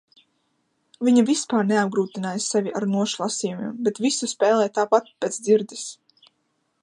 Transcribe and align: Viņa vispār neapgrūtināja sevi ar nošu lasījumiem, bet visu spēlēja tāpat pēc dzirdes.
Viņa 1.07 1.23
vispār 1.27 1.67
neapgrūtināja 1.71 2.41
sevi 2.45 2.73
ar 2.79 2.87
nošu 2.95 3.23
lasījumiem, 3.23 3.77
bet 3.89 4.01
visu 4.07 4.29
spēlēja 4.35 4.75
tāpat 4.79 5.11
pēc 5.25 5.41
dzirdes. 5.49 5.85